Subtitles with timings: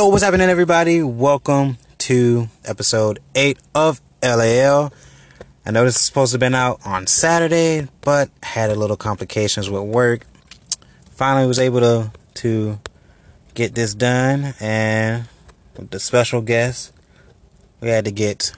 [0.00, 1.02] Yo, what's happening, everybody?
[1.02, 4.94] Welcome to episode 8 of LAL.
[5.66, 8.96] I know this is supposed to have been out on Saturday, but had a little
[8.96, 10.24] complications with work.
[11.10, 12.80] Finally was able to to
[13.52, 15.28] get this done and
[15.76, 16.94] with the special guest,
[17.82, 18.52] we had to get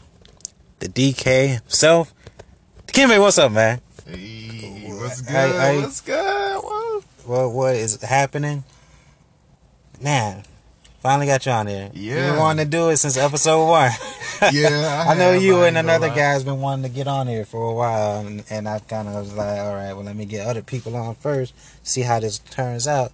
[0.79, 2.15] the DK himself.
[2.87, 3.81] Kimbe, what's up, man?
[4.07, 5.35] Hey, what's good?
[5.35, 6.63] I- I- what's good?
[6.63, 7.03] What?
[7.27, 8.63] What what is happening?
[10.01, 10.45] Man,
[11.03, 11.91] finally got you on there.
[11.93, 12.15] Yeah.
[12.15, 13.91] You've been wanting to do it since episode one.
[14.51, 17.45] Yeah, I, know have, you I and another guy's been wanting to get on here
[17.45, 20.25] for a while, and, and I kind of was like, all right, well, let me
[20.25, 21.55] get other people on first,
[21.87, 23.13] see how this turns out,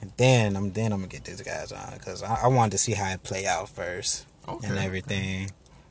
[0.00, 2.78] and then I'm then I'm gonna get these guys on because I, I wanted to
[2.78, 4.68] see how it play out first Okay.
[4.68, 5.50] and everything.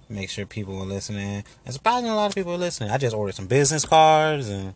[0.10, 1.44] Make sure people were listening.
[1.64, 2.90] And surprisingly, a lot of people are listening.
[2.90, 4.74] I just ordered some business cards and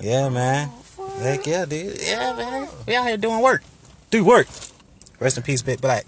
[0.00, 0.68] yeah, man.
[0.98, 1.96] Oh, Heck yeah, dude.
[2.02, 2.68] Yeah, man.
[2.88, 3.62] We out here doing work.
[4.10, 4.48] Do work.
[5.20, 6.06] Rest in peace, Big Black.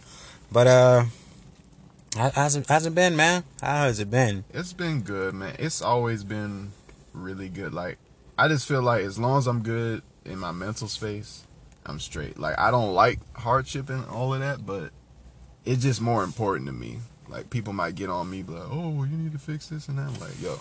[0.51, 1.05] But uh,
[2.17, 3.45] how- how's it, how's it been, man?
[3.61, 4.45] How has it been?
[4.53, 5.55] It's been good, man.
[5.59, 6.73] It's always been
[7.13, 7.73] really good.
[7.75, 7.99] Like,
[8.39, 11.45] I just feel like as long as I'm good in my mental space,
[11.85, 12.39] I'm straight.
[12.39, 14.91] Like, I don't like hardship and all of that, but
[15.65, 16.99] it's just more important to me.
[17.29, 20.09] Like, people might get on me, like, oh, you need to fix this and that.
[20.09, 20.59] I'm like, yo,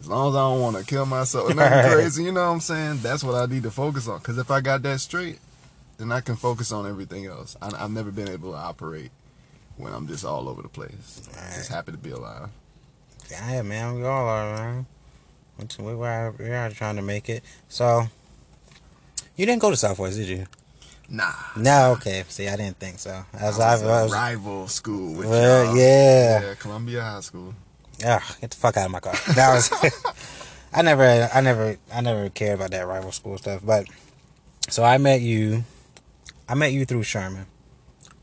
[0.00, 2.60] as long as I don't want to kill myself nothing crazy, you know what I'm
[2.60, 2.98] saying?
[3.02, 4.18] That's what I need to focus on.
[4.18, 5.38] Because if I got that straight,
[6.02, 7.56] then I can focus on everything else.
[7.62, 9.12] I, I've never been able to operate
[9.76, 11.22] when I'm just all over the place.
[11.54, 12.48] Just happy to be alive.
[13.30, 13.94] Yeah, man.
[13.94, 14.86] We all are, man.
[15.78, 17.44] We we are, we are trying to make it.
[17.68, 18.08] So,
[19.36, 20.46] you didn't go to Southwest, did you?
[21.08, 21.30] Nah.
[21.56, 22.24] No, okay.
[22.26, 23.24] See, I didn't think so.
[23.32, 25.76] As I I was, was, a rival school with Well, y'all.
[25.76, 26.40] yeah.
[26.42, 27.54] Yeah, Columbia High School.
[28.00, 29.14] Yeah, get the fuck out of my car.
[29.34, 29.70] That was.
[30.72, 33.60] I never, I never, I never cared about that rival school stuff.
[33.64, 33.86] But
[34.68, 35.62] so I met you.
[36.48, 37.46] I met you through Sherman.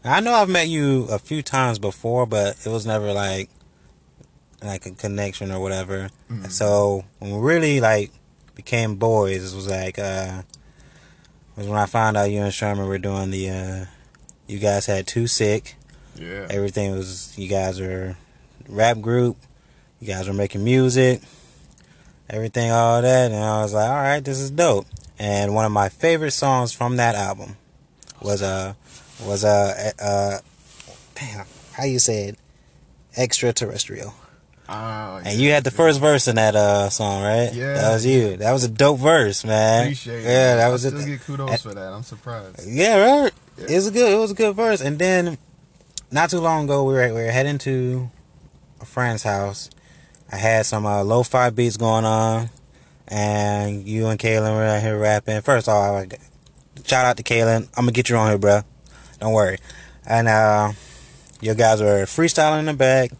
[0.04, 3.50] I know I've met you a few times before, but it was never like
[4.64, 6.10] like a connection or whatever.
[6.30, 6.52] Mhm.
[6.52, 8.12] So when we really like
[8.56, 10.44] became boys, it was like uh
[11.56, 13.86] was when I found out you and Sherman were doing the uh
[14.48, 15.76] you guys had two sick.
[16.16, 16.48] Yeah.
[16.50, 18.16] Everything was you guys were
[18.68, 19.38] rap group.
[20.00, 21.22] You guys were making music.
[22.30, 24.86] Everything, all that, and I was like, all right, this is dope.
[25.18, 27.58] And one of my favorite songs from that album
[28.22, 28.76] was a
[29.26, 30.40] was a, uh
[31.16, 32.40] damn how you say it
[33.18, 34.14] extraterrestrial.
[34.72, 37.52] Ah, And you had the first verse in that uh song, right?
[37.54, 37.74] Yeah.
[37.74, 38.38] that was you.
[38.38, 39.84] That was a dope verse, man.
[39.86, 40.24] Appreciate.
[40.24, 41.06] Yeah, that I was still it.
[41.08, 41.92] get kudos for that.
[41.92, 42.68] I'm surprised.
[42.68, 43.34] Yeah, right.
[43.58, 43.66] Yeah.
[43.72, 44.12] It was a good.
[44.14, 44.80] It was a good verse.
[44.82, 45.38] And then,
[46.12, 48.10] not too long ago, we were we were heading to
[48.80, 49.70] a friend's house.
[50.32, 52.52] I had some uh, lo-fi beats going on,
[53.08, 55.42] and you and Kaylin were out here rapping.
[55.42, 56.20] First of all, like,
[56.86, 57.64] shout out to Kaylin.
[57.76, 58.62] I'm gonna get you on here, bro.
[59.20, 59.58] Don't worry.
[60.06, 60.72] And uh,
[61.42, 63.12] you guys were freestyling in the back,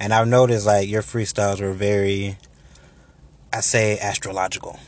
[0.00, 2.38] and I've noticed like your freestyles were very,
[3.52, 4.78] I say, astrological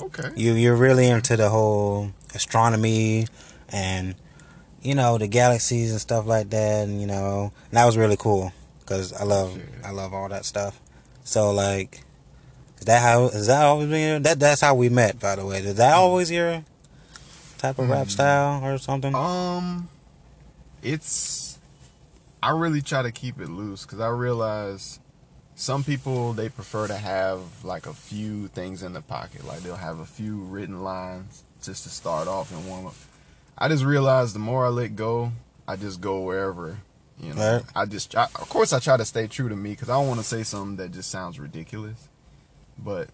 [0.00, 0.30] Okay.
[0.36, 3.26] you you're really into the whole astronomy
[3.70, 4.14] and
[4.80, 8.16] you know the galaxies and stuff like that and you know and that was really
[8.16, 9.88] cool because I love Yeah.
[9.88, 10.78] I love all that stuff
[11.24, 12.04] so like
[12.78, 15.58] is that how is that always been that that's how we met by the way
[15.58, 16.62] is that always your
[17.58, 18.10] type of rap Mm.
[18.10, 19.88] style or something Um,
[20.82, 21.58] it's.
[22.42, 25.00] I really try to keep it loose because I realize
[25.56, 29.74] some people they prefer to have like a few things in the pocket, like they'll
[29.76, 32.94] have a few written lines just to start off and warm up.
[33.58, 35.32] I just realized the more I let go,
[35.66, 36.78] I just go wherever.
[37.20, 37.64] You know, Right.
[37.74, 40.06] I just, I, of course, I try to stay true to me because I don't
[40.06, 42.06] want to say something that just sounds ridiculous.
[42.78, 43.08] But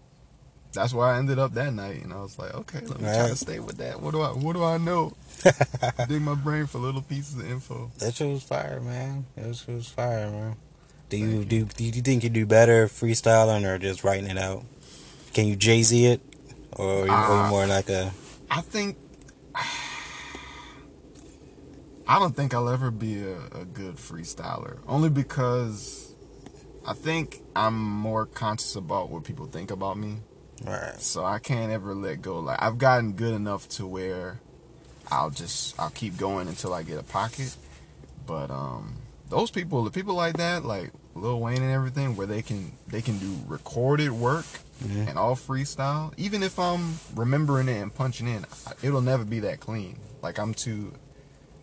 [0.75, 3.29] that's why I ended up that night, and I was like, okay, let me try
[3.29, 4.01] to stay with that.
[4.01, 5.13] What do I, what do I know?
[6.07, 7.91] dig my brain for little pieces of info.
[7.99, 10.55] that shit was fire man that was, was fire man
[11.09, 14.37] do you, Thank do do you think you do better freestyling or just writing it
[14.37, 14.63] out
[15.33, 16.21] can you Jay Z it
[16.71, 18.11] or are you, are you Uh, more like a
[18.49, 18.97] I think
[22.07, 24.77] I don't think I'll ever be a, a good freestyler.
[24.87, 26.13] Only because
[26.87, 30.17] I think I'm more conscious about what people think about me.
[30.63, 32.39] Right So I can't ever let go.
[32.39, 34.39] Like I've gotten good enough to where
[35.11, 37.55] I'll just I'll keep going until I get a pocket.
[38.25, 38.95] But um
[39.29, 43.01] those people, the people like that, like Lil Wayne and everything, where they can they
[43.01, 44.45] can do recorded work
[44.83, 45.07] Mhm.
[45.09, 46.13] and all freestyle.
[46.17, 48.45] Even if I'm remembering it and punching in,
[48.83, 49.97] it'll never be that clean.
[50.21, 50.93] Like I'm too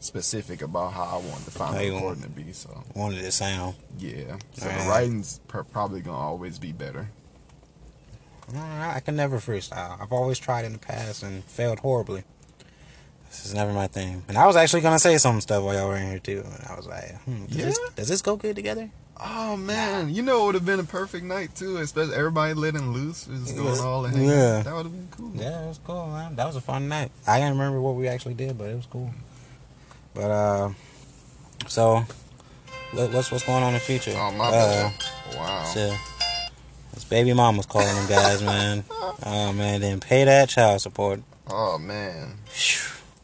[0.00, 2.52] specific about how I want the How final want- recording to be.
[2.52, 4.82] So wanted it to sound yeah, so Alright.
[4.82, 7.10] the writing's pr- probably gonna always be better.
[8.52, 10.00] Nah, I can never freestyle.
[10.00, 12.24] I've always tried in the past and failed horribly.
[13.28, 14.24] This is never my thing.
[14.28, 16.42] And I was actually gonna say some stuff while y'all were in here too.
[16.44, 17.88] And I was like, hmm, does, this, Yeah?
[17.96, 18.90] does this go good together?
[19.24, 22.90] Oh man, you know it would have been a perfect night too, especially everybody letting
[22.92, 23.82] loose, just going Yeah.
[23.82, 24.20] all in.
[24.20, 24.62] Yeah.
[24.62, 25.30] that would have been cool.
[25.34, 26.34] Yeah, it was cool, man.
[26.36, 27.10] That was a fun night.
[27.26, 29.14] I can't remember what we actually did, but it was cool.
[30.14, 30.70] But uh,
[31.68, 32.04] so
[32.92, 34.12] what's what's going on in the future?
[34.14, 34.92] Oh my uh, bad.
[35.36, 35.64] Wow.
[35.72, 35.94] So,
[36.94, 38.84] this baby mama's calling them guys, man.
[39.24, 41.20] Oh man, then pay that child support.
[41.48, 42.38] Oh man.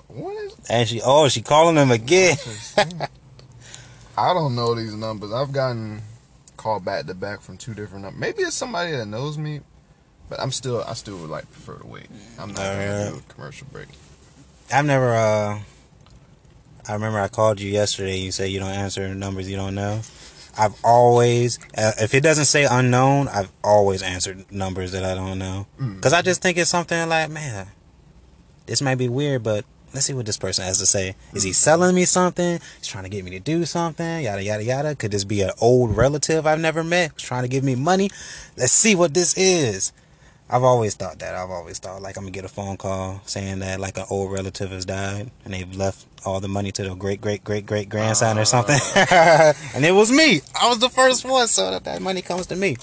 [0.09, 0.57] What is?
[0.71, 2.37] And she, oh, she calling them again.
[4.17, 5.33] I don't know these numbers.
[5.33, 6.03] I've gotten
[6.57, 8.21] called back to back from two different numbers.
[8.21, 9.61] Maybe it's somebody that knows me,
[10.29, 12.09] but I'm still I still would like prefer to wait.
[12.39, 13.89] I'm not gonna do a commercial break.
[14.73, 15.15] I've never.
[15.15, 15.61] uh
[16.89, 18.17] I remember I called you yesterday.
[18.17, 20.01] You said you don't answer numbers you don't know.
[20.59, 25.39] I've always, uh, if it doesn't say unknown, I've always answered numbers that I don't
[25.39, 25.67] know.
[25.81, 25.97] Mm.
[25.97, 27.69] Because I just think it's something like, man,
[28.67, 29.65] this might be weird, but
[29.95, 31.15] let's see what this person has to say.
[31.33, 32.59] Is he selling me something?
[32.79, 34.25] He's trying to get me to do something?
[34.25, 34.95] Yada, yada, yada.
[34.95, 38.11] Could this be an old relative I've never met who's trying to give me money?
[38.57, 39.93] Let's see what this is.
[40.51, 41.35] I've always thought that.
[41.35, 44.33] I've always thought like I'm gonna get a phone call saying that like an old
[44.33, 47.89] relative has died and they've left all the money to the great great great great
[47.89, 48.79] grandson or something.
[48.97, 49.53] Ah.
[49.75, 50.41] and it was me.
[50.61, 52.77] I was the first one, so that, that money comes to me.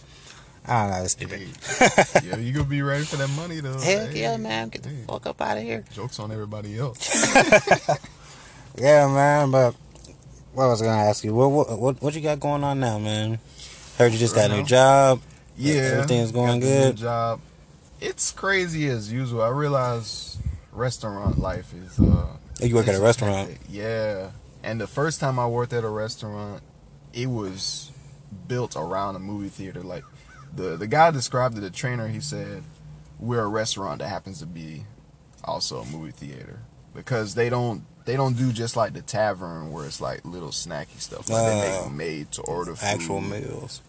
[0.67, 1.39] I don't know, it's stupid.
[1.41, 3.79] Hey, yeah, you gonna be ready for that money though.
[3.79, 4.69] Heck Hey, yeah, man.
[4.69, 5.03] Get the hey.
[5.07, 5.83] fuck up out of here.
[5.93, 6.99] Jokes on everybody else.
[8.77, 9.73] Yeah, man, but
[10.53, 11.33] what was I gonna ask you?
[11.33, 13.39] What what what, what you got going on now, man?
[13.97, 14.65] Heard you just got a new now?
[14.67, 15.21] job.
[15.57, 16.97] Yeah, Everything's going got the new good?
[16.97, 17.39] Job.
[18.01, 19.41] It's crazy as usual.
[19.41, 20.37] I realize
[20.71, 21.99] restaurant life is.
[21.99, 23.51] uh you work at a restaurant.
[23.69, 24.31] Yeah,
[24.63, 26.61] and the first time I worked at a restaurant,
[27.13, 27.91] it was
[28.47, 29.81] built around a movie theater.
[29.81, 30.03] Like
[30.55, 31.61] the the guy described it.
[31.61, 32.63] The trainer he said,
[33.19, 34.85] "We're a restaurant that happens to be
[35.43, 36.59] also a movie theater
[36.93, 40.99] because they don't." They don't do just like the tavern where it's like little snacky
[40.99, 41.27] stuff.
[41.27, 41.85] Like they Oh.
[41.89, 43.81] make made to order food Actual meals.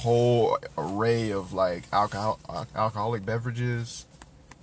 [0.00, 2.38] Whole array of like alcohol
[2.74, 4.06] alcoholic beverages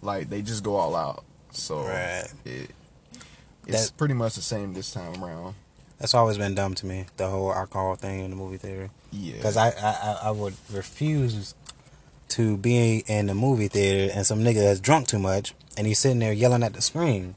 [0.01, 2.25] like they just go all out so Right.
[2.45, 2.69] it
[3.65, 5.55] it's That- pretty much the same this time around
[5.99, 7.05] That's always been dumb to me.
[7.17, 8.89] The whole alcohol thing in the movie theater.
[9.11, 11.55] yeah Because I, I I- would refuse
[12.29, 15.99] to be in the movie theater and some nigga that's drunk too much and he's
[15.99, 17.35] sitting there yelling at the screen.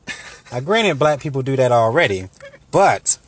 [0.53, 2.29] now, granted, black people do that already,
[2.71, 3.19] but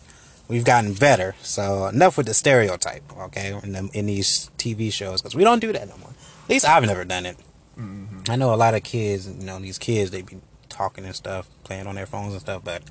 [0.52, 1.34] we've gotten better.
[1.42, 3.58] So enough with the stereotype, okay?
[3.64, 6.10] In the, in these TV shows, because we don't do that no more.
[6.44, 7.36] At least I've never done it.
[7.78, 8.28] Mhm.
[8.28, 10.36] I know a lot of kids, you know, these kids they be
[10.68, 12.82] talking and stuff, playing on their phones and stuff, but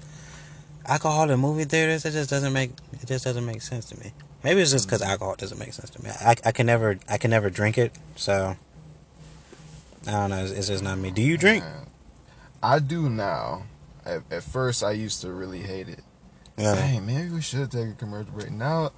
[0.88, 4.12] alcohol in movie theaters, it just doesn't make it just doesn't make sense to me.
[4.44, 6.10] Maybe it's just because alcohol doesn't make sense to me.
[6.10, 8.56] I, I can never I can never drink it, so
[10.08, 10.44] I don't know.
[10.44, 11.12] It's, it's just not me.
[11.12, 11.64] Do you drink?
[12.64, 13.64] I do now
[14.06, 16.04] at, at first i used to really hate it
[16.62, 16.76] Yeah.
[16.76, 18.92] hey maybe we should take a commercial break now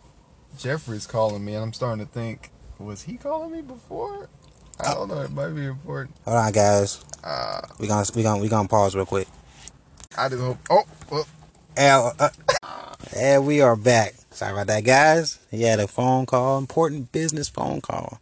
[0.58, 4.30] jeffrey's calling me and i'm starting to think was he calling me before
[4.80, 7.04] i don't know it might be important Hold on, guys.
[7.24, 9.28] uh We gonna we gonna we gonna pause real quick.
[10.18, 11.28] i just hope oh well,
[11.78, 12.30] And, uh,
[13.16, 14.14] and we are back.
[14.32, 15.40] Sorry about that, guys.
[15.52, 18.20] He had a phone call, important business phone call.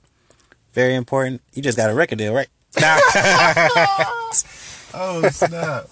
[0.73, 1.41] Very important.
[1.53, 2.47] You just got a record deal, right?
[2.79, 2.97] Nah.
[4.93, 5.87] oh snap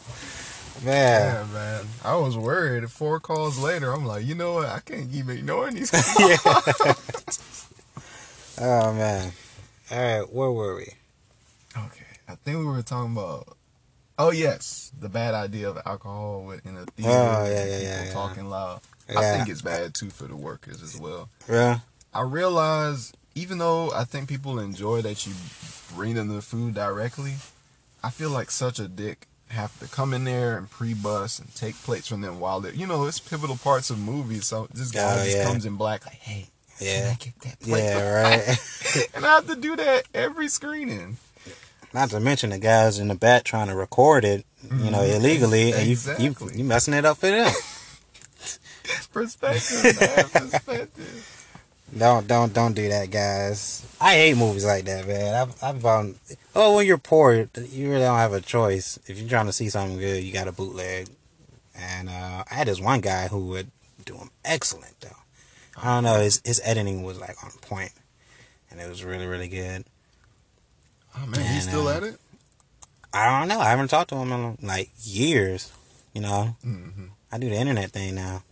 [0.84, 1.36] Man.
[1.36, 1.86] Yeah, man.
[2.04, 2.90] I was worried.
[2.90, 4.68] Four calls later, I'm like, you know what?
[4.68, 5.92] I can't keep ignoring these.
[6.20, 6.38] yeah.
[8.62, 9.32] oh man.
[9.92, 10.94] All right, where were we?
[11.76, 13.58] okay, I think we were talking about.
[14.18, 17.12] Oh yes, the bad idea of alcohol in a theater.
[17.12, 18.14] Oh, yeah, yeah, people yeah, yeah.
[18.14, 18.82] Talking loud.
[19.10, 21.30] I think it's bad too for the workers as well.
[21.50, 21.80] Yeah.
[22.14, 25.34] I realize, even though I think people enjoy that you
[25.96, 27.36] bring them the food directly,
[28.04, 31.76] I feel like such a dick have to come in there and pre-bus and take
[31.84, 34.46] plates from them while they're, you know, it's pivotal parts of movies.
[34.46, 35.44] So this guy Oh, just yeah.
[35.44, 37.14] comes in black, like, hey, can I Yeah.
[37.20, 37.84] get that plate?
[37.84, 39.08] Yeah, right.
[39.16, 41.18] and I have to do that every screening.
[41.94, 45.16] Not to mention the guys in the back trying to record it, you know, Mhm.
[45.16, 46.26] illegally, and you Exactly.
[46.26, 47.52] you you messing it up for them.
[49.12, 51.39] Perspective, man, perspective.
[51.98, 53.86] Don't don't don't do that, guys.
[54.00, 55.34] I hate movies like that, man.
[55.36, 56.16] I've I've um
[56.56, 59.00] oh when you're poor, you really don't have a choice.
[59.08, 61.08] If you're trying to see something good, you got a bootleg.
[61.76, 63.72] And uh, I had this one guy who would
[64.06, 65.16] do them excellent though.
[65.82, 67.92] I don't know his his editing was like on point,
[68.70, 69.86] and it was really really good.
[71.18, 72.20] Oh man, And, he's still uh, at it.
[73.14, 73.60] I don't know.
[73.60, 75.72] I haven't talked to him in like years.
[76.14, 77.06] You know, Mm-hmm.
[77.32, 78.44] I do the internet thing now.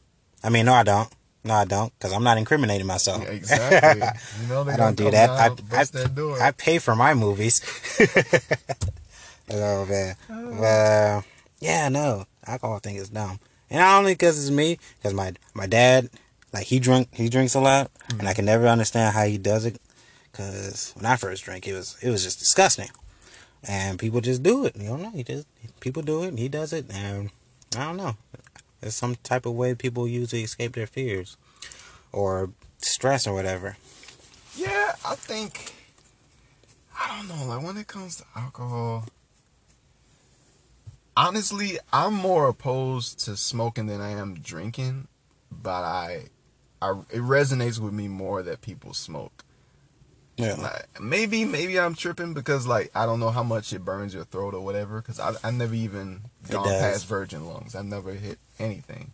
[0.44, 1.10] I mean, no, I don't.
[1.48, 3.24] No, I don't, because I'm not incriminating myself.
[3.24, 4.02] Yeah, exactly.
[4.42, 5.28] You know they I don't do that.
[5.28, 5.38] down,
[5.72, 6.38] I, I, that.
[6.42, 7.62] I pay for my movies.
[9.52, 11.22] oh man, but uh,
[11.60, 13.40] yeah, no, Alcohol thing is dumb,
[13.70, 16.10] and not only because it's me, because my my dad,
[16.54, 18.20] like he drink he drinks a lot, Mm-hmm.
[18.22, 19.82] and I can never understand how he does it.
[20.32, 22.90] Because when I first drank, it was it was just disgusting,
[23.68, 24.76] and people just do it.
[24.78, 25.12] You don't know.
[25.12, 25.46] He just
[25.82, 26.30] people do it.
[26.30, 27.32] and He does it, and
[27.76, 28.16] I don't know.
[28.88, 31.38] It's some type of way people to escape their fears,
[32.12, 33.78] or stress or whatever.
[34.56, 35.74] Yeah, I think
[37.00, 37.46] I don't know.
[37.46, 39.06] Like when it comes to alcohol,
[41.16, 45.08] honestly, I'm more opposed to smoking than I am drinking.
[45.52, 46.26] But I,
[46.82, 49.44] I it resonates with me more that people smoke.
[50.38, 50.54] Yeah.
[50.56, 54.24] Like, maybe maybe I'm tripping because like I don't know how much it burns your
[54.26, 55.02] throat or whatever.
[55.02, 56.80] Because I I never even It gone does.
[56.82, 57.76] past virgin lungs.
[57.76, 59.12] I've never hit anything.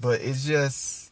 [0.00, 1.10] But it's just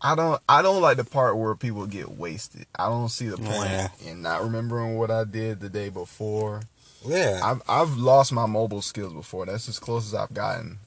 [0.00, 2.64] I don't I don't like the part where people get wasted.
[2.74, 3.88] I don't see the point Yeah.
[4.06, 6.62] in not remembering what I did the day before.
[7.06, 7.40] Yeah.
[7.42, 9.44] I've I've lost my mobile skills before.
[9.46, 10.78] That's as close as I've gotten.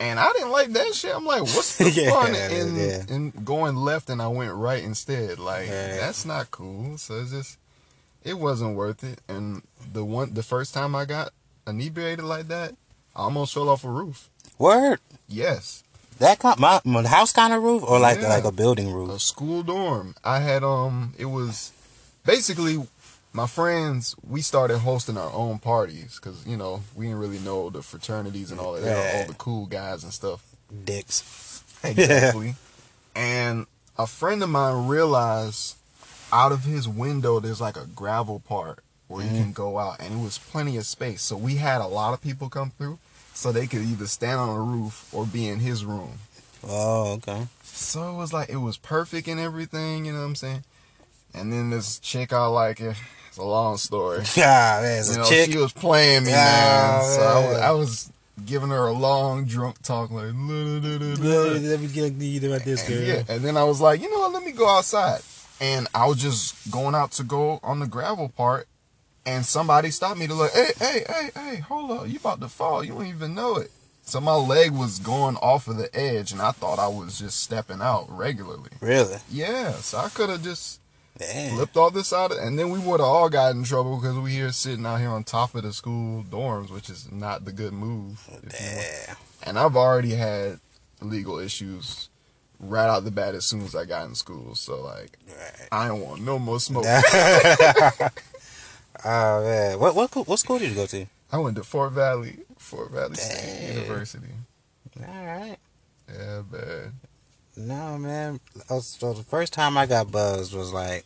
[0.00, 1.14] And I didn't like that shit.
[1.14, 3.02] I'm like, what's the Yeah, fun in yeah.
[3.08, 5.38] in going left and I went right instead?
[5.38, 6.96] Like that's not cool.
[6.96, 7.58] So it's just
[8.24, 9.20] it wasn't worth it.
[9.28, 11.32] And the one the first time I got
[11.66, 12.72] inebriated like that,
[13.14, 14.30] I almost fell off a roof.
[14.58, 15.00] Word.
[15.28, 15.84] Yes.
[16.18, 19.10] That kind, my, my house kind of roof or like like a building roof.
[19.10, 20.14] a school dorm.
[20.24, 21.72] I had um it was
[22.24, 22.76] basically
[23.32, 27.70] my friends we started hosting our own parties cuz you know, we didn't really know
[27.70, 30.42] the fraternities and all that, all the cool guys and stuff.
[30.84, 31.24] Dicks.
[31.82, 32.56] Exactly.
[33.16, 35.76] and a friend of mine realized
[36.30, 39.42] out of his window there's like a gravel part where you mm.
[39.42, 41.22] can go out and it was plenty of space.
[41.22, 42.98] So we had a lot of people come through
[43.34, 46.18] so they could either stand on the roof or be in his room.
[46.66, 47.46] Oh, okay.
[47.62, 50.64] So it was like it was perfect and everything, you know what I'm saying?
[51.34, 52.96] And then this chick I like it.
[53.30, 54.20] It's a long story.
[54.36, 55.52] Yeah, man, it's You a know, chick.
[55.52, 57.02] she was playing me, Yeah, man.
[57.16, 57.58] So I was.
[57.58, 58.12] I was
[58.46, 60.32] giving her a long drunk talk like.
[60.34, 64.18] Let me get you about this And, yeah, and then I was like, you know
[64.20, 64.32] what?
[64.32, 65.20] Let me go outside.
[65.60, 68.66] And I was just going out to go on the gravel part,
[69.26, 72.48] and somebody stopped me to like, hey, hey, hey, hey, hold up, you about to
[72.48, 72.82] fall?
[72.82, 73.70] You don't even know it.
[74.02, 77.42] So my leg was going off of the edge, and I thought I was just
[77.42, 78.70] stepping out regularly.
[78.80, 79.18] Really?
[79.30, 80.80] Yeah, so I could have just
[81.20, 81.54] Damn.
[81.54, 84.32] flipped all this out, and then we would have all got in trouble because we
[84.32, 87.74] here sitting out here on top of the school dorms, which is not the good
[87.74, 88.26] move.
[88.48, 89.16] Damn.
[89.42, 90.60] And I've already had
[91.02, 92.08] legal issues
[92.58, 94.54] right out the bat as soon as I got in school.
[94.54, 95.68] So like, Right.
[95.70, 96.84] I don't want no more smoke.
[99.04, 101.06] oh man, what what what school did you go to?
[101.32, 104.26] I went to Fort Valley, Fort Valley State University.
[105.06, 105.56] All right.
[106.12, 106.92] Yeah, bad.
[107.66, 108.40] No man.
[108.80, 111.04] So the first time I got buzzed was like,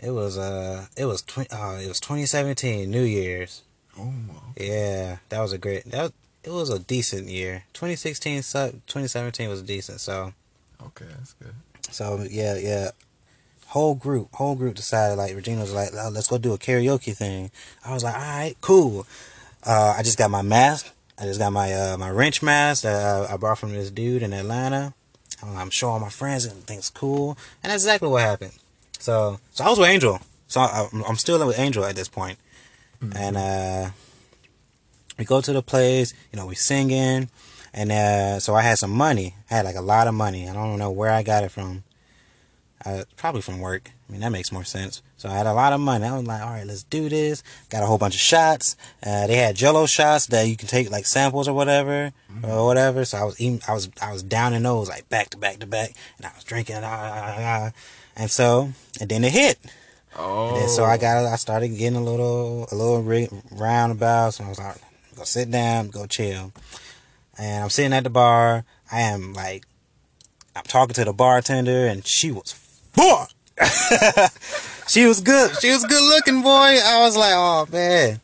[0.00, 3.62] it was uh, it was tw- uh, it was 2017 New Year's.
[3.98, 4.12] Oh,
[4.56, 5.84] Yeah, that was a great.
[5.90, 6.12] That was,
[6.44, 7.64] it was a decent year.
[7.74, 10.00] 2016, su- 2017 was decent.
[10.00, 10.32] So
[10.84, 11.54] okay, that's good.
[11.90, 12.90] so yeah yeah.
[13.68, 17.16] Whole group, whole group decided like Regina was like, "Oh, let's go do a karaoke
[17.16, 17.50] thing.
[17.84, 19.06] I was like, all right, cool.
[19.64, 20.92] Uh, I just got my mask.
[21.22, 24.24] I just got my uh, my wrench mask that uh, I brought from this dude
[24.24, 24.92] in Atlanta.
[25.40, 28.54] I'm, showing my friends and things cool, and that's exactly what happened.
[28.98, 30.18] So so I was with Angel.
[30.48, 32.38] So I, I'm still with Angel at this point.
[33.00, 33.90] point, and uh,
[35.16, 36.12] we go to the place.
[36.32, 37.30] You know, we singing,
[37.72, 39.36] and uh, so I had some money.
[39.48, 40.48] I had like a lot of money.
[40.48, 41.84] I don't know where I got it from.
[42.84, 43.92] Uh, probably from work.
[44.12, 45.00] I mean, that makes more sense.
[45.16, 46.04] So I had a lot of money.
[46.04, 47.42] I was like, all right, let's do this.
[47.70, 48.76] Got a whole bunch of shots.
[49.02, 52.12] Uh, they had Jello shots that you can take like samples or whatever,
[52.44, 53.06] or whatever.
[53.06, 53.62] So I was eating.
[53.66, 56.44] I was I was downing those like back to back to back, and I was
[56.44, 56.76] drinking.
[56.76, 57.72] ah, ah, ah, ah.
[58.14, 59.58] and so and then it hit.
[60.14, 64.34] Oh, And then, so I got, I started getting a little, a little ri- roundabout.
[64.34, 64.76] So I was like,
[65.16, 66.52] go sit down, go chill.
[67.38, 68.66] And I'm sitting at the bar.
[68.92, 69.64] I am like,
[70.54, 72.52] I'm talking to the bartender, and she was
[72.92, 73.30] fuck.
[74.88, 75.56] she was good.
[75.60, 76.78] She was good looking, boy.
[76.84, 78.20] I was like, oh man,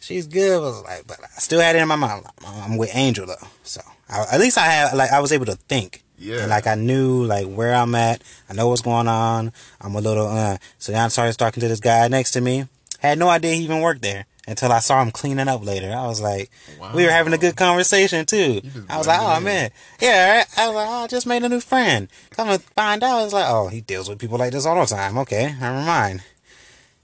[0.00, 0.56] she's good.
[0.56, 2.26] I was like, but I still had it in my mind.
[2.46, 5.56] I'm with Angel though, so I, at least I had, like, I was able to
[5.56, 6.02] think.
[6.20, 6.40] Yeah.
[6.40, 8.22] And like I knew like where I'm at.
[8.48, 9.52] I know what's going on.
[9.80, 12.66] I'm a little uh so then I started talking to this guy next to me.
[12.98, 15.92] Had no idea he even worked there until I saw him cleaning up later.
[15.92, 16.50] I was like
[16.92, 18.60] we were having a good conversation too.
[18.88, 19.44] I was like, oh in.
[19.44, 19.70] man.
[20.00, 20.46] Yeah, right?
[20.58, 22.08] I was like, oh, I just made a new friend.
[22.30, 24.78] Come to find out, I was like, oh, he deals with people like this all
[24.80, 25.16] the time.
[25.18, 26.22] Okay, never mind.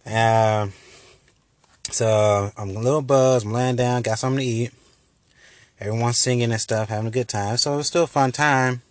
[0.05, 0.73] Um,
[1.91, 3.47] so I'm a little buzzed.
[3.47, 4.73] I'm laying down, got something to eat.
[5.79, 7.59] Everyone's singing and stuff, having a good time.
[7.59, 8.83] So it was still a fun time.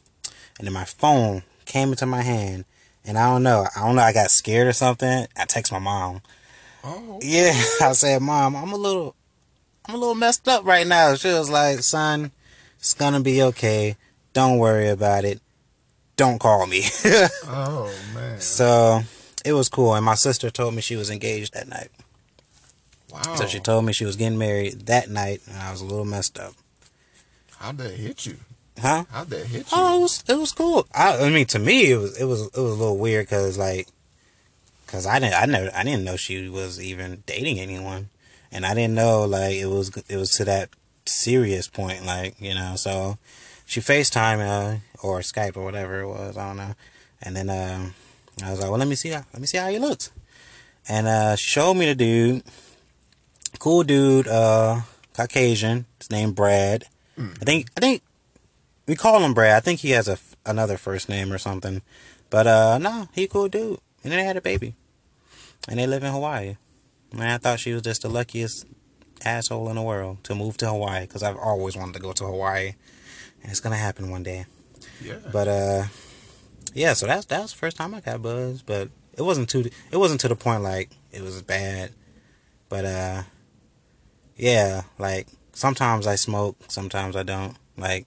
[0.58, 2.64] And then my phone came into my hand,
[3.04, 3.66] and I don't know.
[3.76, 4.02] I don't know.
[4.02, 5.28] I got scared or something.
[5.36, 6.22] I text my mom.
[6.86, 9.16] Oh, Yeah, I said, Mom, I'm a little,
[9.88, 11.16] I'm a little messed up right now.
[11.16, 12.32] She was like, son,
[12.78, 13.98] it's gonna be okay.
[14.34, 15.42] Don't worry about it.
[16.18, 16.84] Don't call me.
[17.48, 18.40] Oh man.
[18.40, 19.02] so
[19.44, 19.96] it was cool.
[19.96, 21.90] And my sister told me she was engaged that night.
[23.12, 23.36] Wow.
[23.36, 26.06] So she told me she was getting married that night, and I was a little
[26.06, 26.54] messed up.
[27.58, 28.38] How'd that hit you?
[28.80, 29.06] Huh?
[29.10, 29.64] How'd that hit you?
[29.72, 30.86] Oh, it was it was cool.
[30.94, 33.58] I, I mean, to me, it was it was it was a little weird because
[33.58, 33.88] like,
[34.88, 38.10] cause I didn't I never I didn't know she was even dating anyone,
[38.52, 40.70] and I didn't know like it was it was to that
[41.06, 42.76] serious point, like you know.
[42.76, 43.18] So
[43.66, 46.76] she Facetime uh, or Skype or whatever it was, I don't know,
[47.22, 47.94] and then um,
[48.44, 50.12] I was like, well, let me see how let me see how he looks,
[50.88, 52.44] and uh, she showed me the dude,
[53.60, 54.82] cool dude, uh,
[55.16, 56.86] Caucasian, his name Brad.
[57.42, 58.02] I think I think
[58.88, 59.56] we call him Brad.
[59.56, 61.82] I think he has a another first name or something.
[62.30, 63.80] But uh no, he cool dude.
[64.06, 64.76] And then they had a baby.
[65.68, 66.58] And they live in Hawaii.
[67.12, 68.68] And I thought she was just the luckiest
[69.26, 72.26] asshole in the world to move to Hawaii because I've always wanted to go to
[72.26, 72.76] Hawaii.
[73.42, 74.46] And it's gonna happen one day.
[75.04, 75.16] Yeah.
[75.32, 75.84] But uh
[76.76, 79.72] yeah, so that's that was the first time I got buzz, but it wasn't too
[79.92, 81.90] it wasn't to the point like it was bad.
[82.70, 83.24] But uh
[84.38, 87.56] yeah, like sometimes I smoke, sometimes I don't.
[87.76, 88.06] Like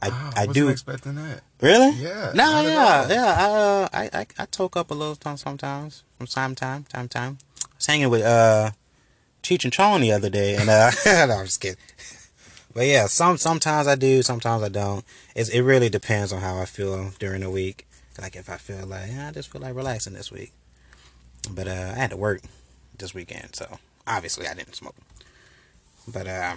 [0.00, 1.42] I Wow, I wasn't do expecting that.
[1.60, 1.90] Really?
[1.90, 3.34] Yeah, No, yeah, yeah.
[3.38, 6.84] I, uh, I, I, I toke up a little time sometimes, from time to time,
[6.84, 7.38] time to time.
[7.64, 8.70] I was hanging with uh,
[9.42, 11.76] Cheech and Chong the other day, and uh, no, I'm just kidding.
[12.72, 15.04] But yeah, some sometimes I do, sometimes I don't.
[15.34, 17.86] It's, it really depends on how I feel during the week.
[18.20, 20.52] Like if I feel like yeah, I just feel like relaxing this week.
[21.50, 22.42] But uh, I had to work
[22.96, 24.94] this weekend, so obviously I didn't smoke.
[26.06, 26.56] But uh,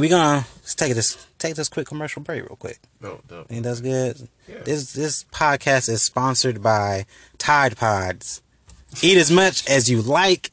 [0.00, 2.78] we gonna let's take this take this quick commercial break real quick.
[3.00, 3.48] Dope, dope.
[3.48, 4.28] Think that's good.
[4.48, 4.62] Yeah.
[4.64, 7.06] This this podcast is sponsored by
[7.38, 8.42] Tide Pods.
[9.02, 10.50] Eat as much as you like.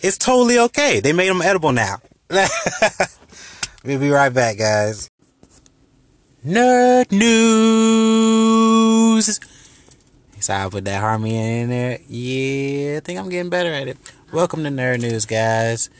[0.00, 1.00] It's totally okay.
[1.00, 1.98] They made them edible now.
[2.30, 5.10] we'll be right back, guys.
[6.44, 7.36] Nerd news.
[10.40, 11.98] So I put that harmony in there.
[12.06, 13.96] Yeah, I think I'm getting better at it.
[14.32, 15.90] Welcome to Nerd News, guys.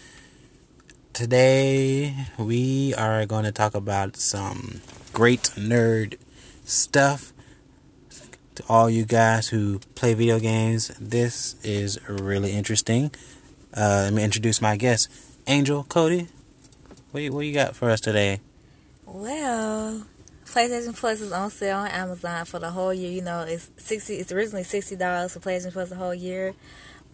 [1.17, 4.83] Today we are going to talk about some
[5.15, 6.19] great nerd
[6.67, 7.33] stuff.
[8.57, 13.13] To all you guys who play video games, this is really interesting.
[13.75, 15.09] Uh, let me introduce my guest,
[15.47, 16.29] Angel Cody.
[17.13, 18.43] What you, what you got for us today?
[19.07, 20.05] Well,
[20.45, 23.11] PlayStation Plus is on sale on Amazon for the whole year.
[23.11, 24.17] You know, it's sixty.
[24.17, 26.53] It's originally sixty dollars for PlayStation Plus the whole year,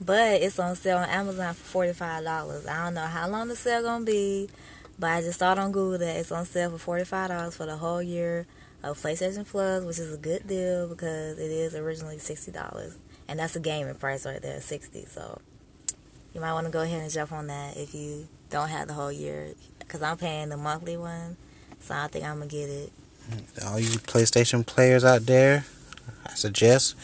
[0.05, 2.67] but it's on sale on Amazon for forty five dollars.
[2.67, 4.49] I don't know how long the sale gonna be,
[4.99, 7.57] but I just saw it on Google that it's on sale for forty five dollars
[7.57, 8.47] for the whole year
[8.83, 12.97] of PlayStation Plus, which is a good deal because it is originally sixty dollars,
[13.29, 15.05] and that's a gaming price right there, sixty.
[15.07, 15.41] So
[16.35, 18.95] you might want to go ahead and jump on that if you don't have the
[18.95, 21.37] whole year, because I'm paying the monthly one,
[21.81, 22.93] so I think I'm gonna get it.
[23.65, 25.65] all you PlayStation players out there,
[26.27, 26.97] I suggest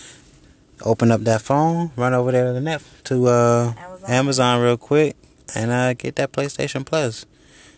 [0.85, 4.11] open up that phone, run over there to the net to uh, Amazon.
[4.11, 5.17] Amazon real quick,
[5.55, 7.27] and uh, get that PlayStation Plus.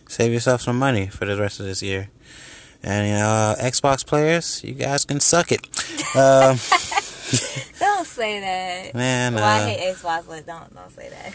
[0.07, 2.09] Save yourself some money for the rest of this year.
[2.83, 5.67] And you know, uh, Xbox players, you guys can suck it.
[6.13, 6.57] Um,
[7.79, 8.93] Don't say that.
[8.93, 11.33] man, well, I uh, hate Xbox, but don't don't say that.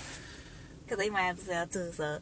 [0.87, 2.19] Cause they might have to sell too, so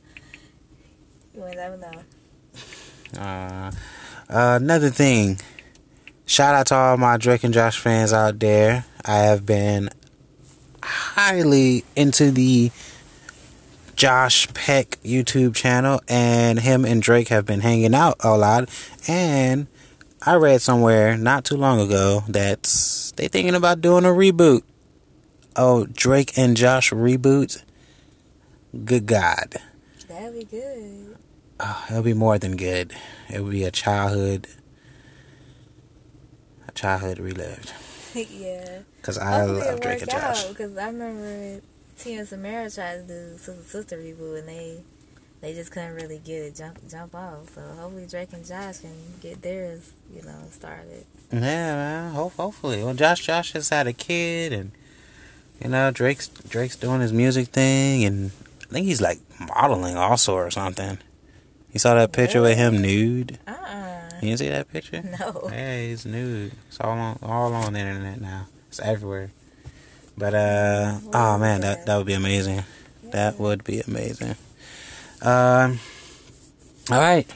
[1.35, 3.21] you never know.
[3.21, 3.73] Uh,
[4.31, 5.39] uh, another thing,
[6.27, 8.85] shout out to all my Drake and Josh fans out there.
[9.05, 9.91] I have been
[10.83, 12.71] highly into the
[13.97, 18.69] Josh Peck YouTube channel, and him and Drake have been hanging out a lot.
[19.07, 19.67] And
[20.23, 22.63] I read somewhere not too long ago that
[23.17, 24.63] they thinking about doing a reboot.
[25.57, 27.63] Oh, Drake and Josh reboot.
[28.85, 29.57] Good God.
[30.09, 31.17] That'd be good.
[31.61, 32.93] Oh, it'll be more than good.
[33.31, 34.49] It will be a childhood,
[36.75, 37.73] childhood relived.
[38.15, 38.81] yeah.
[39.03, 40.45] Cause I Hopefully love Drake and Josh.
[40.45, 41.61] Because I remember
[41.99, 44.81] Tia and Tamera tried to do sister sister reboot, and they
[45.41, 47.55] they just couldn't really get it jump jump off.
[47.55, 51.05] So hopefully Drake and Josh can get theirs, you know, started.
[51.33, 52.13] Yeah, man.
[52.15, 54.73] Ho- hopefully, well, Josh, Josh has had a kid, and
[55.63, 58.31] you know, Drake's Drake's doing his music thing, and
[58.63, 60.99] I think he's like modeling also or something.
[61.73, 63.39] You saw that picture with him nude.
[63.47, 63.84] Uh uh
[64.21, 65.03] You didn't see that picture?
[65.21, 65.49] No.
[65.51, 66.53] Yeah, it's nude.
[66.69, 68.47] It's all on all on the internet now.
[68.69, 69.31] It's everywhere.
[70.17, 72.65] But uh, oh man, that that would be amazing.
[73.13, 74.37] That would be amazing.
[75.23, 75.81] Um,
[76.91, 77.27] all right,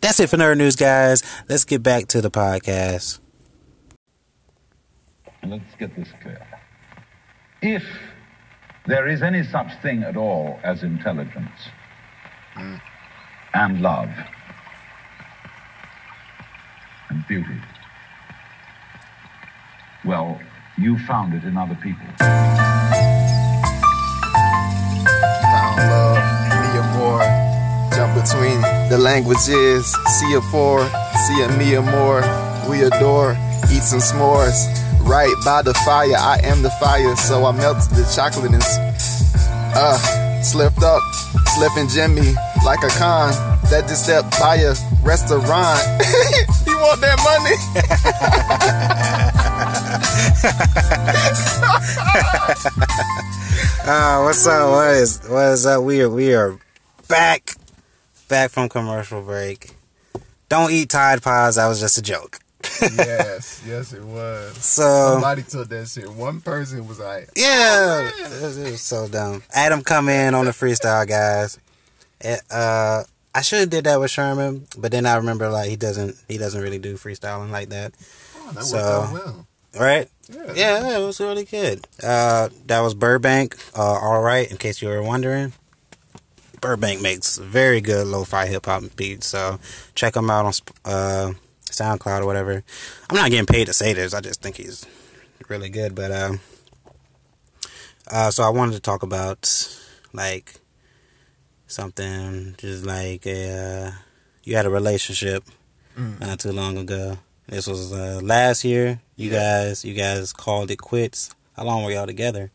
[0.00, 1.22] that's it for nerd news, guys.
[1.48, 3.20] Let's get back to the podcast.
[5.46, 6.46] Let's get this clear.
[7.60, 7.84] If
[8.86, 11.68] there is any such thing at all as intelligence,
[12.56, 14.10] and love
[17.10, 17.60] and beauty.
[20.04, 20.40] Well,
[20.76, 22.06] you found it in other people.
[22.18, 22.30] Found
[25.78, 26.18] love,
[26.50, 27.24] Mia Moore.
[27.94, 29.86] Jump between the languages.
[30.18, 30.84] See a four,
[31.26, 32.22] see a me Mia more.
[32.68, 33.36] We adore,
[33.72, 34.66] eat some s'mores.
[35.00, 37.14] Right by the fire, I am the fire.
[37.16, 38.62] So I melted the chocolate and
[39.76, 41.02] uh, slipped up,
[41.54, 43.32] slipping Jimmy like a con.
[43.70, 45.80] That just stepped by a restaurant.
[46.84, 47.56] you want that money?
[53.86, 54.70] Uh, what's up?
[54.70, 55.82] What is what is up?
[55.84, 56.58] We are we are
[57.06, 57.54] back,
[58.28, 59.74] back from commercial break.
[60.48, 61.56] Don't eat Tide Pods.
[61.56, 62.38] That was just a joke.
[62.80, 64.56] yes, yes, it was.
[64.56, 66.10] So Somebody took that shit.
[66.10, 69.42] One person was like, yeah, it was, it was so dumb.
[69.52, 71.58] Adam come in on the freestyle, guys.
[72.22, 75.76] It, uh, I should have did that with Sherman, but then I remember like he
[75.76, 77.92] doesn't he doesn't really do freestyling like that,
[78.38, 79.46] oh, that So- worked out well.
[79.80, 80.08] right?
[80.28, 80.52] Yeah.
[80.54, 81.86] Yeah, it was really good.
[82.02, 83.56] Uh, that was Burbank.
[83.76, 85.52] Uh, all right, in case you were wondering,
[86.60, 89.26] Burbank makes very good lo-fi hip hop beats.
[89.26, 89.58] So
[89.94, 90.52] check him out on
[90.86, 91.32] uh,
[91.68, 92.62] SoundCloud or whatever.
[93.10, 94.14] I'm not getting paid to say this.
[94.14, 94.86] I just think he's
[95.48, 95.94] really good.
[95.94, 96.40] But um,
[98.10, 99.44] uh, so I wanted to talk about
[100.14, 100.54] like
[101.74, 103.50] something just like a,
[103.88, 103.92] uh,
[104.44, 105.44] you had a relationship
[105.98, 106.18] Mm.
[106.20, 107.18] not too long ago.
[107.46, 109.00] This was uh, last year.
[109.16, 109.38] You Yeah.
[109.68, 111.30] guys, you guys called it quits.
[111.56, 112.50] How long were y'all together?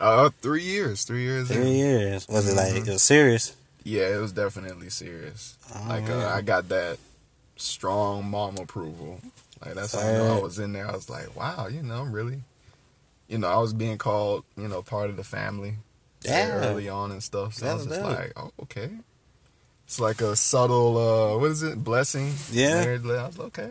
[0.00, 1.04] Uh, three years.
[1.04, 1.50] Three years.
[1.50, 1.56] in.
[1.56, 2.26] Three years.
[2.26, 2.88] Was it like Mhm.
[2.88, 3.52] it was serious?
[3.84, 5.56] Yeah, it was definitely serious.
[5.74, 6.26] Oh, like uh.
[6.28, 6.96] I got that
[7.56, 9.20] strong mom approval.
[9.64, 10.88] Like that's how I know I was in there.
[10.88, 12.40] I was like, wow, you know, I'm really,
[13.28, 15.74] you know, I was being called, you know, part of the family
[16.22, 16.50] Yeah.
[16.52, 17.54] early on and stuff.
[17.54, 18.10] So I was just dope.
[18.10, 18.90] like, oh, okay.
[19.86, 22.32] It's like a subtle, uh, what is it, blessing?
[22.52, 22.84] Yeah.
[22.84, 23.70] Married I was like, okay.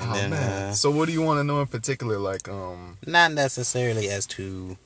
[0.00, 0.70] And oh then, man.
[0.70, 2.18] uh, so what do you want to know in particular?
[2.18, 4.76] Like, um, not necessarily as to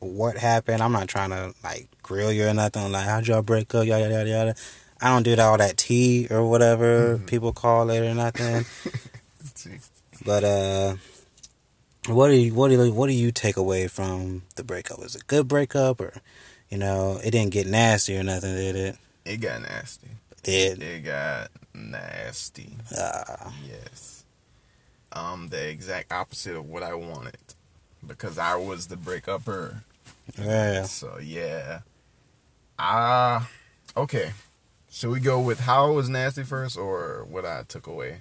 [0.00, 0.82] what happened.
[0.82, 2.90] I'm not trying to like grill you or nothing.
[2.90, 3.86] Like how'd y'all break up?
[3.86, 4.54] Yada yada yada.
[5.00, 7.26] I don't do all that tea or whatever Mhm.
[7.26, 8.64] people call it or nothing.
[10.24, 10.94] But uh,
[12.08, 14.98] what do you what do you, what do you take away from the breakup?
[14.98, 16.14] Was it a good breakup or
[16.68, 18.54] you know it didn't get nasty or nothing?
[18.54, 18.96] Did it?
[19.24, 20.08] It got nasty.
[20.42, 22.70] Did It got nasty.
[22.96, 24.24] uh, Yes.
[25.12, 27.36] Um, the exact opposite of what I wanted.
[28.06, 29.82] Because I was the breakupper.
[30.38, 30.84] yeah.
[30.84, 31.80] So yeah.
[32.78, 33.48] Ah
[33.96, 34.32] okay.
[34.90, 38.20] Should we go with how it was nasty first or what I took away?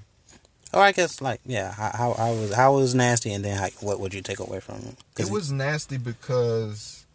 [0.74, 4.00] Or I guess like yeah, how how, was how was nasty, and then how, what
[4.00, 4.96] would you take away from it?
[5.18, 7.06] It was nasty because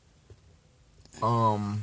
[1.23, 1.83] um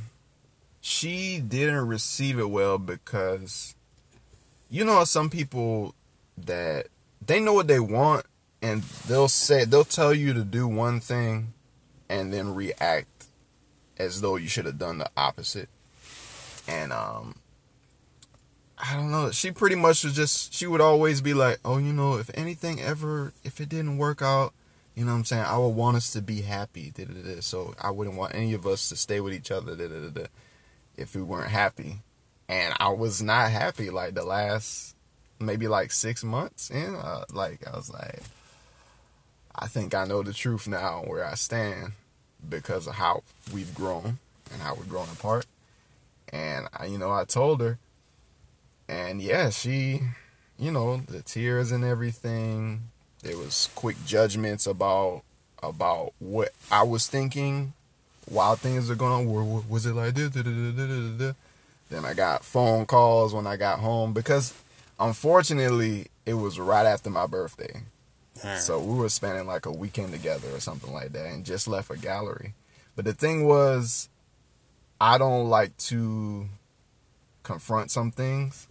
[0.82, 3.76] she didn't receive it well because
[4.70, 5.94] you know some people
[6.38, 6.88] that
[7.26, 8.26] they know what they want
[8.62, 11.54] and they'll say they'll tell you to do one thing
[12.10, 13.28] and then react
[13.98, 15.70] as though you should have done the opposite.
[16.68, 17.36] And um
[18.80, 19.32] I don't know.
[19.32, 22.80] She pretty much was just she would always be like, "Oh, you know, if anything
[22.80, 24.54] ever if it didn't work out,
[24.96, 25.46] you know what I'm saying?
[25.46, 26.92] I would want us to be happy.
[26.96, 27.42] Da, da, da.
[27.42, 29.76] So I wouldn't want any of us to stay with each other
[30.98, 32.00] if we weren't happy.
[32.48, 34.96] And I was not happy like the last
[35.40, 38.22] maybe like six months and Uh, like I was like,
[39.56, 41.94] I think I know the truth now where I stand
[42.48, 44.20] because of how we've grown
[44.52, 45.46] and how we've grown apart.
[46.32, 47.78] And I, you know, I told her,
[48.90, 50.02] and yeah, she,
[50.58, 52.90] you know, the tears and everything.
[53.22, 55.22] There was quick judgments about
[55.62, 57.74] about what I was thinking
[58.30, 59.26] while things are going on.
[59.28, 61.36] Wa- wa- Was it like this?
[61.90, 64.54] Then I got phone calls when I got home because
[65.00, 67.82] unfortunately it was right after my birthday.
[68.60, 71.92] So we were spending like a weekend together or something like that and just left
[71.92, 72.54] a gallery.
[72.96, 74.08] But the thing was,
[75.02, 76.48] I don't like to
[77.44, 78.68] confront some things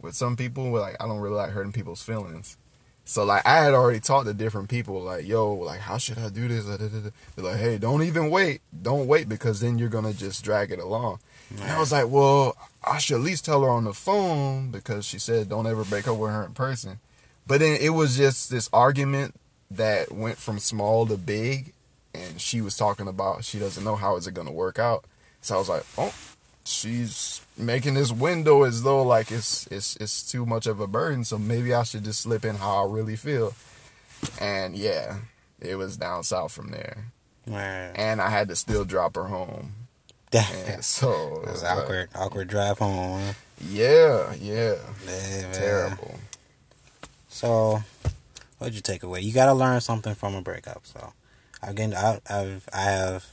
[0.00, 0.70] with some people.
[0.70, 2.56] Like, I don't really like hurting people's feelings.
[3.04, 6.28] So, like, I had already talked to different people, like, yo, like, how should I
[6.28, 6.66] do this?
[6.66, 8.60] They're like, hey, don't even wait.
[8.82, 11.20] Don't wait because then you're to just drag it along.
[11.50, 15.06] And I was like, well, I should at least tell her on the phone because
[15.06, 16.98] she said don't ever break up with her in person.
[17.46, 19.34] But then it was just this argument
[19.70, 21.72] that went from small to big,
[22.14, 25.04] and she was talking about she doesn't know how is it gonna work out.
[25.40, 26.12] So I was like, oh,
[26.68, 31.24] she's making this window as though like it's it's it's too much of a burden.
[31.24, 33.54] So maybe I should just slip in how I really feel.
[34.40, 35.16] And yeah,
[35.60, 37.04] it was down south from there,
[37.48, 37.92] Alright.
[37.94, 39.74] and I had to still drop her home
[40.32, 43.22] And so It was like, awkward, awkward drive home.
[43.22, 43.32] Huh?
[43.66, 45.54] yeah, yeah, Yeah, man.
[45.54, 46.18] terrible.
[47.30, 47.82] So,
[48.58, 49.20] what'd you take away?
[49.20, 50.84] You got to learn something from a breakup.
[50.84, 51.12] So,
[51.62, 53.26] again, I, I've I have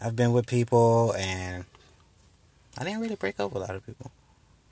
[0.00, 1.64] I've been with people, and
[2.78, 4.10] I didn't really break up with a lot of people.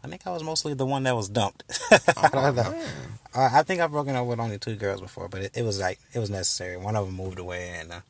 [0.03, 1.65] I think I was mostly the one that was dumped.
[2.17, 2.71] I don't know.
[2.71, 2.89] man.
[3.35, 5.99] I think I've broken up with only two girls before, but it, it was like
[6.13, 6.77] it was necessary.
[6.77, 8.03] One of them moved away, and the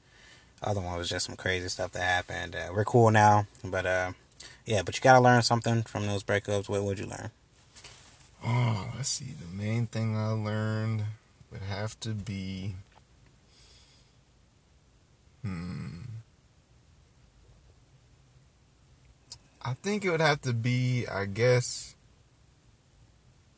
[0.62, 2.54] other one was just some crazy stuff that happened.
[2.54, 4.12] Uh, we're cool now, but uh,
[4.66, 4.82] yeah.
[4.82, 6.68] But you gotta learn something from those breakups.
[6.68, 7.30] What would you learn?
[8.44, 9.32] Oh, let's see.
[9.38, 11.02] The main thing I learned
[11.50, 12.74] would have to be.
[15.42, 16.00] Hmm.
[19.70, 21.94] I think it would have to be, I guess.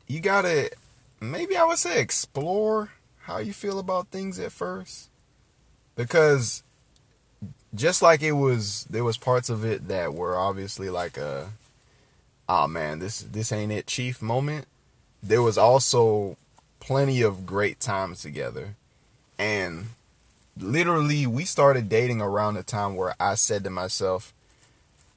[0.07, 0.71] You gotta,
[1.19, 5.09] maybe I would say explore how you feel about things at first.
[5.95, 6.63] Because
[7.73, 11.49] just like it was, there was parts of it that were obviously like a,
[12.49, 14.67] oh man, this this ain't it, chief moment
[15.21, 16.37] there was also
[16.79, 18.75] plenty of great times together.
[19.37, 19.89] And
[20.57, 24.33] literally, we started dating around the time where I said to myself,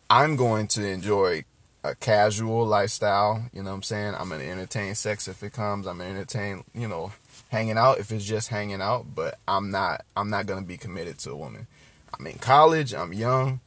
[0.09, 1.45] I'm going to enjoy
[1.83, 3.45] a casual lifestyle.
[3.53, 4.15] You know what I'm saying?
[4.19, 5.87] I'm going to entertain sex if it comes.
[5.87, 7.13] I'm going to entertain, you know,
[7.51, 9.15] hanging out if it's just hanging out.
[9.15, 11.67] But I'm not, I'm not going to be committed to a woman.
[12.19, 12.95] I'm in college.
[12.95, 13.61] I'm young.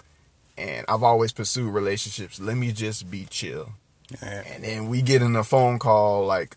[0.58, 2.40] And I've always pursued relationships.
[2.40, 3.74] Let me just be chill.
[4.22, 6.56] And then we get in a phone call like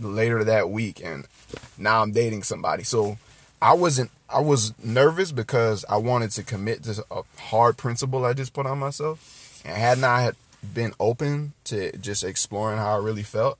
[0.00, 1.26] later that week, and
[1.76, 2.82] now I'm dating somebody.
[2.82, 3.18] So
[3.60, 4.10] I wasn't.
[4.28, 8.66] I was nervous because I wanted to commit to a hard principle I just put
[8.66, 10.36] on myself, and had not had
[10.74, 13.58] been open to just exploring how I really felt,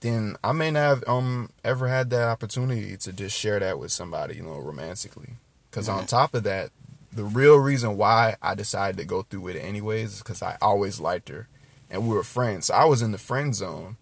[0.00, 3.92] then I may not have um ever had that opportunity to just share that with
[3.92, 5.30] somebody, you know, romantically.
[5.70, 6.70] Because on top of that,
[7.12, 10.56] the real reason why I decided to go through with it anyways is because I
[10.60, 11.48] always liked her
[11.90, 12.66] and we were friends.
[12.66, 13.96] So I was in the friend zone.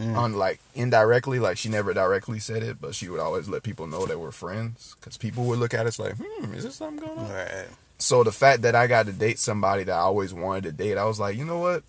[0.00, 3.86] On like indirectly, like she never directly said it, but she would always let people
[3.86, 7.06] know that we're friends because people would look at us like, "Hmm, is this something
[7.06, 7.66] going on?" Right.
[7.98, 10.96] So the fact that I got to date somebody that I always wanted to date,
[10.98, 11.84] I was like, you know what,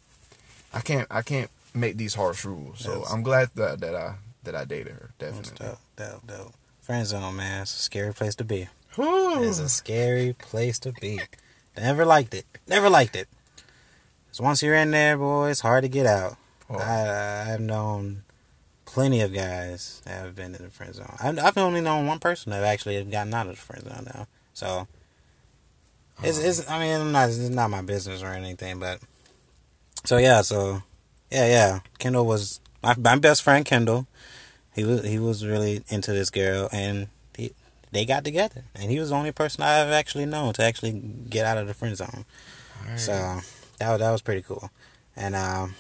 [0.73, 2.81] I can't, I can't make these harsh rules.
[2.81, 3.11] So Yes.
[3.11, 5.09] I'm glad that that I that I dated her.
[5.17, 5.65] Definitely.
[5.65, 6.53] dope, dope, dope.
[6.81, 7.61] Friend zone, man.
[7.61, 8.67] It's a scary place to be.
[8.97, 11.21] It's a scary place to be.
[11.77, 12.45] Never liked it.
[12.67, 13.27] Never liked it.
[14.29, 16.35] Cause once you're in there, boy, it's hard to get out.
[16.73, 16.79] Oh.
[16.79, 18.23] I, I've known
[18.85, 21.15] plenty of guys that have been in the friend zone.
[21.19, 24.07] I've, I've only known one person that actually have gotten out of the friend zone
[24.13, 24.27] now.
[24.53, 24.87] So
[26.23, 28.99] it's, it's I mean, I'm not, it's not my business or anything, but
[30.05, 30.83] so yeah, so
[31.31, 31.79] yeah, yeah.
[31.97, 33.65] Kendall was my, my best friend.
[33.65, 34.05] Kendall,
[34.75, 37.53] he was he was really into this girl, and he,
[37.91, 40.91] they got together, and he was the only person I've actually known to actually
[41.29, 42.25] get out of the friend zone.
[42.83, 42.99] Alright.
[42.99, 43.11] So
[43.79, 44.69] that was, that was pretty cool,
[45.15, 45.75] and um,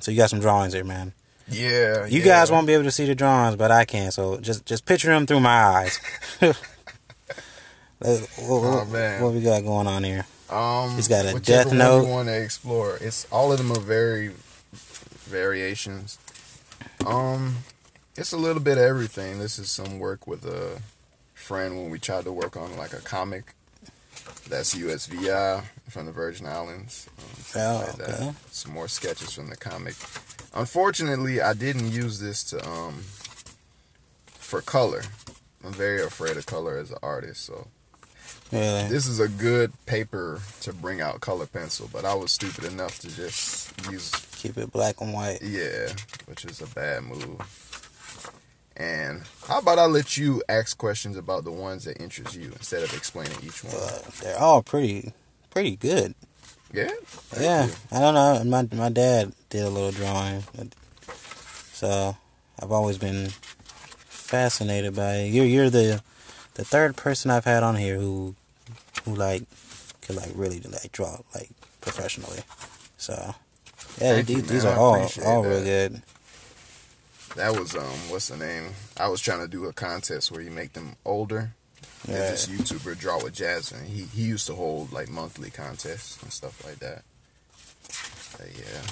[0.00, 1.12] so you got some drawings there, man.
[1.48, 2.24] yeah, You yeah.
[2.24, 4.10] guys won't be able to see the drawings, but I can.
[4.10, 6.00] So just just picture them through my eyes.
[6.40, 6.54] what,
[7.98, 9.22] what- Oh, man.
[9.22, 10.26] what we got going on here?
[10.50, 12.02] Um, He's got a Death one Note.
[12.06, 12.98] You want to explore?
[13.00, 14.32] It's all of them are very
[15.24, 16.18] variations.
[17.04, 17.56] Um,
[18.16, 19.38] it's a little bit of everything.
[19.40, 20.80] This is some work with a
[21.34, 23.54] friend when we tried to work on like a comic.
[24.48, 27.08] That's USVI from the Virgin Islands.
[27.18, 27.24] Um,
[27.58, 28.32] Oh, like okay.
[28.50, 29.94] Some more sketches from the comic.
[30.54, 33.04] Unfortunately, I didn't use this to um
[34.26, 35.02] for color.
[35.64, 37.66] I'm very afraid of color as an artist, so
[38.52, 38.88] Really?
[38.88, 42.98] this is a good paper to bring out color pencil, but I was stupid enough
[43.00, 45.40] to just use Keep it black and white.
[45.42, 45.88] yeah,
[46.26, 47.40] which is a bad move.
[48.76, 52.82] And how about I let you ask questions about the ones that interest you instead
[52.82, 53.74] of explaining each one?
[53.74, 55.12] Uh, they're all pretty
[55.50, 56.14] pretty good.
[56.74, 57.72] yeah, Thank yeah, you.
[57.90, 58.44] I don't know.
[58.44, 60.44] My my dad did a little drawing,
[61.72, 62.16] so
[62.60, 63.28] I've always been
[64.08, 65.28] fascinated by it.
[65.32, 66.02] You're you're the
[66.54, 68.34] the third person I've had on here who
[69.04, 69.44] who like
[70.02, 71.48] could like really like draw like
[71.80, 72.40] professionally.
[72.98, 73.34] So
[74.00, 75.48] yeah, Thank these, you, these are all all that.
[75.48, 76.02] real good.
[77.36, 78.70] That was um, what's the name?
[78.96, 81.52] I was trying to do a contest where you make them older.
[82.06, 82.30] And Yeah.
[82.30, 83.84] this YouTuber draw with Jazza.
[83.84, 87.02] He he used to hold like monthly contests and stuff like that.
[88.38, 88.82] But yeah.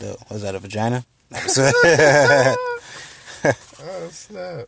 [0.00, 1.04] Yeah, Was that a vagina?
[3.82, 4.66] Oh snap.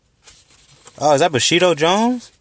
[0.99, 2.33] oh, is that Bushido Jones?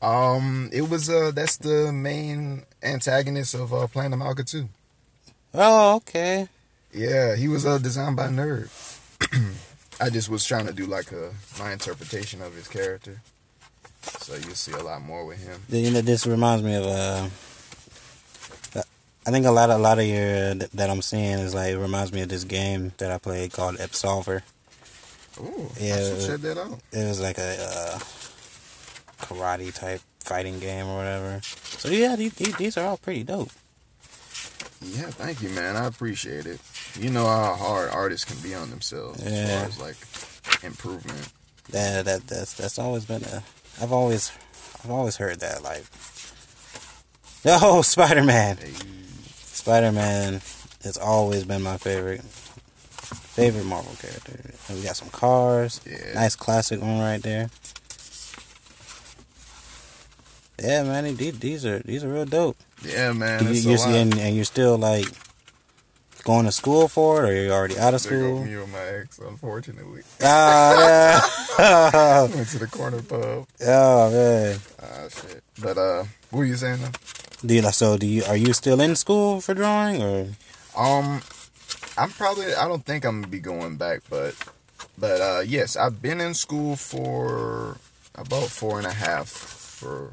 [0.00, 4.66] Um, it was uh, that's the main antagonist of uh, Planet Malka 2.
[5.54, 6.48] Oh, okay.
[6.92, 8.70] Yeah, he was uh, designed by Nerd.
[10.00, 13.20] I just was trying to do like a my interpretation of his character,
[14.02, 15.60] so you'll see a lot more with him.
[15.68, 17.28] You know, this reminds me of uh,
[19.26, 22.12] I think a lot of a lot of your that I'm seeing is like reminds
[22.12, 24.42] me of this game that I played called Absolver.
[25.40, 25.94] Ooh, Yeah.
[25.94, 26.78] I should check that out.
[26.92, 27.98] It was like a uh,
[29.22, 31.40] karate type fighting game or whatever.
[31.42, 33.50] So yeah, these these are all pretty dope.
[34.82, 35.76] Yeah, thank you, man.
[35.76, 36.60] I appreciate it.
[36.98, 39.30] You know how hard artists can be on themselves Yeah.
[39.30, 39.96] as far as
[40.52, 41.28] like improvement.
[41.70, 43.42] That that that's that's always been a.
[43.80, 44.30] I've always
[44.84, 45.84] I've always heard that like.
[47.46, 48.56] Oh, Spider Man.
[48.56, 48.72] Hey,
[49.36, 50.40] Spider Man
[50.82, 54.54] has always been my favorite favorite Marvel character.
[54.68, 55.80] And we got some cars.
[55.86, 56.14] yeah.
[56.14, 57.50] Nice classic one right there.
[60.62, 62.56] Yeah, man, these, these are these are real dope.
[62.84, 63.44] Yeah, man.
[63.46, 65.06] You, you're, and, and you're still like
[66.24, 68.44] going to school for it, or you're already out of There school?
[68.44, 70.02] me and my ex, unfortunately.
[70.22, 71.20] Ah,
[71.58, 72.22] yeah.
[72.34, 73.46] Went to the corner pub.
[73.66, 74.58] oh man.
[74.82, 75.42] Ah, shit.
[75.60, 76.90] But, uh, what were you saying though?
[77.46, 80.28] Do you, so do you are you still in school for drawing or
[80.76, 81.20] Um,
[81.98, 82.54] I'm probably.
[82.54, 84.34] I don't think I'm gonna be going back, but,
[84.96, 87.76] but uh, yes, I've been in school for
[88.14, 90.12] about four and a half for,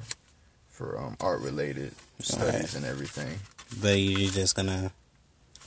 [0.81, 2.75] for um art related studies Alright.
[2.75, 3.39] and everything.
[3.81, 4.91] but you- you're just gonna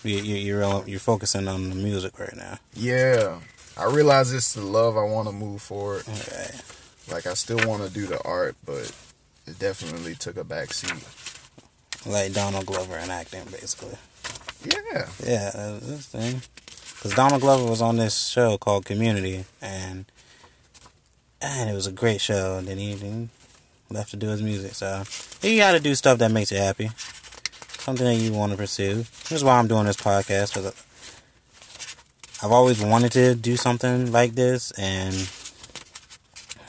[0.02, 2.58] you you you're you're focusing on the music right now?
[2.74, 3.38] Yeah,
[3.76, 6.02] I realize it's the love I want to move forward.
[6.08, 6.50] Okay.
[7.10, 8.92] Like I still want to do the art, but
[9.46, 10.92] it definitely took a back seat.
[12.06, 13.96] Like Donald Glover in acting, basically.
[14.64, 16.42] Yeah, Yeah, this thing.
[16.96, 20.04] Because Donald Glover was on this show called Community, and
[21.40, 22.56] and it was a great show.
[22.58, 23.33] And then he, then he
[23.94, 24.74] left to do his music.
[24.74, 25.04] So
[25.42, 26.90] you got to do stuff that makes you happy,
[27.78, 28.96] something that you want to pursue.
[28.96, 30.66] This is why I'm doing this podcast because
[32.42, 35.14] I've always wanted to do something like this, and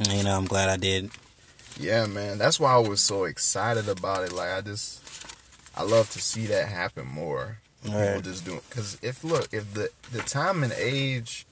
[0.10, 1.10] you know I'm glad I did.
[1.80, 2.38] yeah, man.
[2.38, 4.32] That's why I was so excited about it.
[4.32, 5.02] Like I just,
[5.76, 7.58] I love to see that happen more.
[7.84, 8.24] People Right.
[8.24, 11.46] just doing because if look if the the time and age,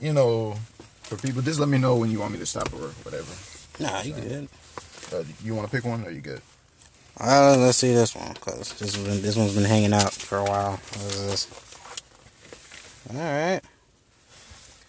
[0.00, 0.54] you know,
[1.02, 3.32] for people, just let me know when you want me to stop or whatever.
[3.78, 4.48] Nah, you good.
[5.12, 6.04] Uh, you want to pick one?
[6.04, 6.42] Or you good?
[7.20, 10.44] Uh, let's see this one because this one this one's been hanging out for a
[10.44, 10.72] while.
[10.72, 11.48] What is this?
[13.10, 13.60] All right.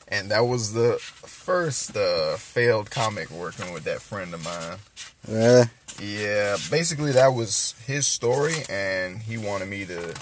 [0.07, 4.77] And that was the first uh, failed comic working with that friend of mine.
[5.27, 5.65] Really?
[5.99, 10.13] Yeah, basically that was his story, and he wanted me to,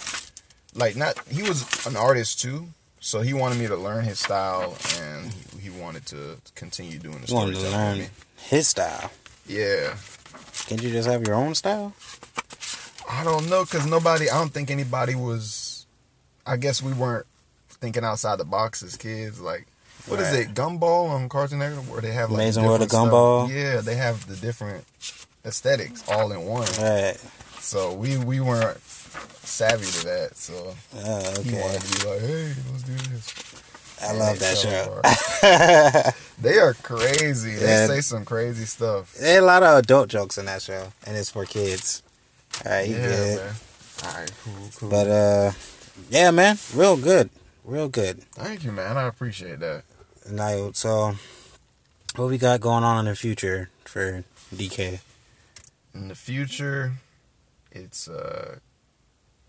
[0.76, 1.20] like, not.
[1.28, 2.68] He was an artist too,
[3.00, 7.22] so he wanted me to learn his style, and he, he wanted to continue doing
[7.22, 8.06] the wanted to learn
[8.38, 9.12] his style.
[9.48, 9.96] Yeah,
[10.68, 11.94] Can't you just have your own style?
[13.10, 14.30] I don't know, cause nobody.
[14.30, 15.86] I don't think anybody was.
[16.46, 17.26] I guess we weren't
[17.70, 19.40] thinking outside the box as kids.
[19.42, 19.68] Like,
[20.08, 20.48] what is Right.
[20.48, 23.46] it, Gumball on Cartoon Network, where they have like Amazing World of Gumball?
[23.48, 23.56] stuff?
[23.58, 24.86] Yeah, they have the different
[25.46, 26.68] aesthetics all in one.
[26.80, 27.18] Right.
[27.60, 28.80] So we we weren't
[29.44, 30.38] savvy to that.
[30.38, 33.34] So Oh, he wanted to be like, hey, let's do this.
[34.04, 36.12] I love that show.
[36.42, 37.52] they are crazy.
[37.52, 37.88] Yeah.
[37.88, 39.14] They say some crazy stuff.
[39.14, 42.04] There are a lot of adult jokes in that show, and it's for kids.
[42.66, 43.38] All right, you yeah, good.
[43.38, 43.56] man.
[44.06, 44.90] All right, cool, cool.
[44.90, 45.52] But uh,
[46.10, 47.30] yeah, man, real good,
[47.64, 48.22] real good.
[48.34, 48.98] Thank you, man.
[48.98, 49.84] I appreciate that.
[50.30, 51.16] Now, so
[52.16, 55.00] what we got going on in the future for DK?
[55.94, 56.94] In the future,
[57.72, 58.58] it's uh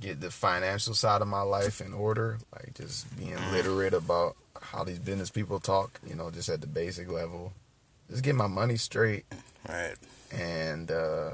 [0.00, 4.36] get the financial side of my life in order, like just being literate about
[4.74, 7.52] how these business people talk, you know, just at the basic level.
[8.10, 9.24] Just get my money straight
[9.68, 9.94] Right.
[10.32, 11.30] and uh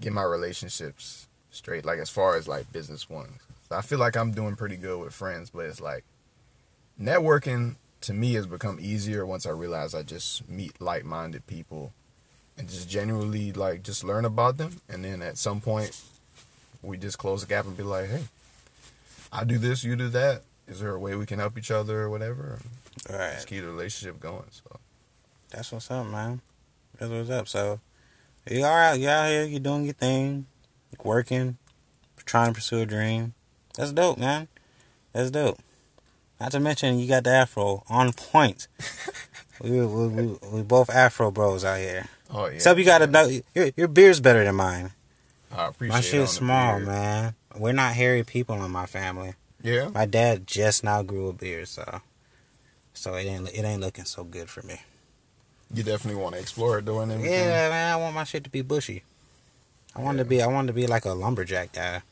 [0.00, 3.40] get my relationships straight, like as far as like business ones.
[3.68, 6.04] So I feel like I'm doing pretty good with friends, but it's like
[7.00, 11.92] networking to me has become easier once I realize I just meet like minded people
[12.58, 16.00] and just genuinely like just learn about them and then at some point
[16.82, 18.24] we just close the gap and be like, Hey,
[19.32, 20.42] I do this, you do that.
[20.68, 22.58] Is there a way we can help each other or whatever?
[23.08, 23.34] And Right.
[23.34, 24.44] just keep the relationship going.
[24.50, 24.78] So
[25.50, 26.40] That's what's up, man.
[26.98, 27.48] That's what's up.
[27.48, 27.80] So
[28.48, 28.94] you all right?
[28.98, 29.44] You out here?
[29.44, 30.46] You doing your thing?
[31.02, 31.58] Working?
[32.24, 33.34] Trying to pursue a dream?
[33.76, 34.48] That's dope, man.
[35.12, 35.58] That's dope.
[36.40, 38.68] Not to mention you got the afro on point.
[39.60, 42.06] we, we, we we both afro bros out here.
[42.30, 42.52] Oh yeah.
[42.52, 44.90] Except you got a your your beard's better than mine.
[45.54, 46.86] I appreciate My shit's small, beard.
[46.88, 47.34] man.
[47.56, 49.34] We're not hairy people in my family.
[49.62, 49.88] Yeah.
[49.92, 52.00] My dad just now grew a beard, so
[53.02, 54.80] so it ain't it ain't looking so good for me.
[55.74, 57.32] You definitely want to explore it doing everything.
[57.32, 59.02] Yeah, man, I want my shit to be bushy.
[59.96, 62.02] I want to be I want to be like a lumberjack guy,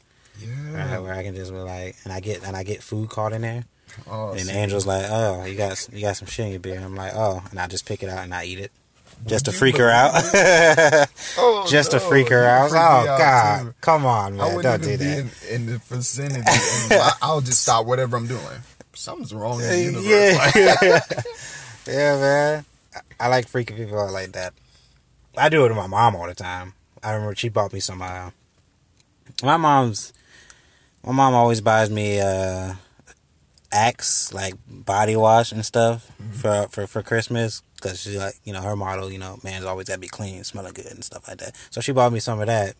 [0.41, 0.91] Yeah.
[0.93, 3.32] where, where I can just be like, and I get and I get food caught
[3.32, 3.64] in there,
[4.11, 4.51] Oh, and.
[4.51, 6.82] Angel's like, oh, you got you got some shit in your beard.
[6.82, 8.72] I'm like, oh, and I just pick it out and I eat it,
[9.26, 10.14] just to freak her out.
[11.38, 12.70] Oh, just to freak her out.
[12.70, 15.18] Freak oh God, come on, man, don't do that.
[15.18, 16.43] in, in the vicinity.
[17.22, 18.41] I'll just stop whatever I'm doing.
[19.01, 20.55] Something's wrong in the universe.
[20.55, 21.01] Yeah,
[21.87, 22.65] yeah, man.
[22.95, 24.53] I I like freaking people out like that.
[25.39, 26.75] I do it to my mom all the time.
[27.03, 28.03] I remember she bought me some.
[28.03, 28.31] Uh,
[29.43, 30.13] my mom's,
[31.03, 32.75] my mom always buys me uh,
[33.73, 38.61] Axe like body wash and stuff for for for Christmas because she like you know
[38.61, 39.11] her model.
[39.11, 41.57] You know, man's always gotta be clean, smelling good and stuff like that.
[41.71, 42.75] So she bought me some of that.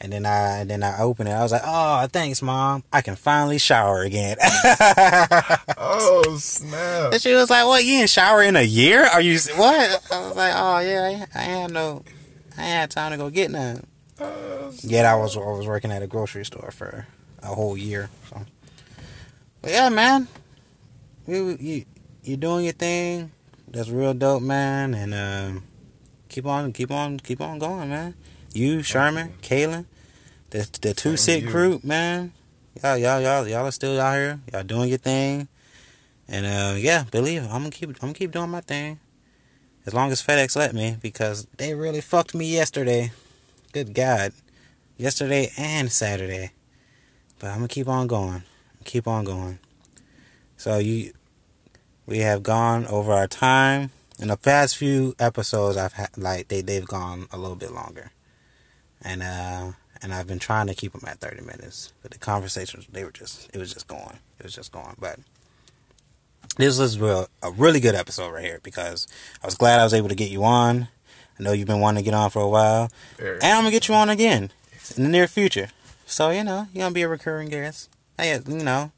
[0.00, 1.32] And then I and then I opened it.
[1.32, 2.84] I was like, "Oh, thanks, mom!
[2.92, 4.36] I can finally shower again."
[5.76, 7.12] oh snap!
[7.12, 7.84] And she was like, "What?
[7.84, 9.04] You didn't shower in a year?
[9.04, 12.04] Are you what?" I was like, "Oh yeah, I, I had no,
[12.56, 13.84] I ain't had time to go get none."
[14.20, 17.06] Oh, Yet I was I was working at a grocery store for
[17.42, 18.08] a whole year.
[18.30, 18.42] So,
[19.62, 20.28] but yeah, man,
[21.26, 21.84] you you
[22.22, 23.32] you doing your thing.
[23.66, 24.94] That's real dope, man.
[24.94, 25.64] And um,
[26.28, 28.14] keep on keep on keep on going, man.
[28.52, 29.84] You, Sherman, Kalen,
[30.50, 31.50] the the two sick you.
[31.50, 32.32] crew, man.
[32.82, 34.40] Y'all y'all y'all y'all are still out here.
[34.52, 35.48] Y'all doing your thing.
[36.28, 39.00] And uh, yeah, believe it, I'm gonna keep I'm gonna keep doing my thing.
[39.86, 43.10] As long as FedEx let me, because they really fucked me yesterday.
[43.72, 44.32] Good God.
[44.96, 46.52] Yesterday and Saturday.
[47.38, 48.42] But I'm gonna keep on going.
[48.84, 49.58] Keep on going.
[50.56, 51.12] So you
[52.06, 53.90] we have gone over our time.
[54.18, 58.10] In the past few episodes I've had like they they've gone a little bit longer.
[59.02, 61.92] And uh and I've been trying to keep them at 30 minutes.
[62.02, 64.18] But the conversations they were just it was just going.
[64.38, 64.96] It was just going.
[64.98, 65.18] But
[66.56, 69.06] this was real, a really good episode right here because
[69.42, 70.88] I was glad I was able to get you on.
[71.38, 72.90] I know you've been wanting to get on for a while.
[73.34, 74.50] And I'm gonna get you on again
[74.96, 75.68] in the near future.
[76.06, 77.90] So you know you're gonna be a recurring guest.
[78.16, 78.90] Hey, you know,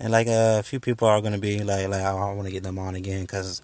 [0.00, 2.78] and like a few people are gonna be like, like I want to get them
[2.78, 3.60] on again because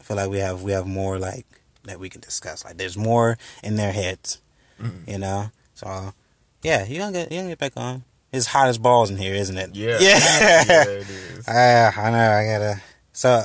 [0.00, 1.46] I feel like we have we have more like
[1.84, 2.64] that we can discuss.
[2.64, 4.42] Like there's more in their heads,
[4.80, 5.08] Mhm.
[5.08, 5.50] you know.
[5.74, 6.12] So
[6.62, 8.04] yeah, you gonna get you gonna get back on.
[8.32, 9.74] It's hot as balls in here, isn't it?
[9.74, 9.98] Yeah.
[10.00, 10.18] Yeah.
[10.68, 11.44] yeah, it is.
[11.48, 12.30] Ah, I know.
[12.32, 12.82] I gotta.
[13.12, 13.44] So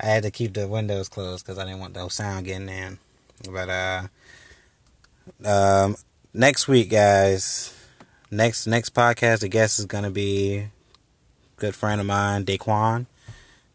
[0.00, 2.98] I had to keep the windows closed because I didn't want no sound getting in.
[3.50, 4.02] But uh,
[5.44, 5.96] um,
[6.34, 7.74] next week, guys.
[8.32, 10.70] Next next podcast, the guest is gonna be a
[11.56, 13.06] good friend of mine, Daquan.